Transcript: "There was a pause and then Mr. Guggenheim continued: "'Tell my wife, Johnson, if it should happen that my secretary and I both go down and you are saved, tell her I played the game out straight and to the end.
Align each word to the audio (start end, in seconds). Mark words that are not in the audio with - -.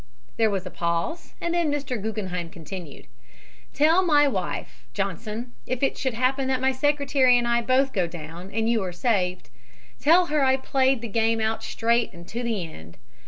"There 0.35 0.49
was 0.49 0.65
a 0.65 0.71
pause 0.71 1.35
and 1.39 1.53
then 1.53 1.71
Mr. 1.71 2.01
Guggenheim 2.01 2.49
continued: 2.49 3.05
"'Tell 3.75 4.01
my 4.03 4.27
wife, 4.27 4.87
Johnson, 4.95 5.51
if 5.67 5.83
it 5.83 5.95
should 5.95 6.15
happen 6.15 6.47
that 6.47 6.59
my 6.59 6.71
secretary 6.71 7.37
and 7.37 7.47
I 7.47 7.61
both 7.61 7.93
go 7.93 8.07
down 8.07 8.49
and 8.49 8.67
you 8.67 8.81
are 8.81 8.91
saved, 8.91 9.51
tell 9.99 10.25
her 10.25 10.43
I 10.43 10.57
played 10.57 11.01
the 11.01 11.07
game 11.07 11.39
out 11.39 11.61
straight 11.63 12.11
and 12.13 12.27
to 12.29 12.41
the 12.41 12.65
end. 12.65 12.97